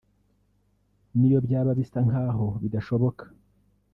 [1.17, 3.23] niyo byaba bisa nk’aho bidashoboka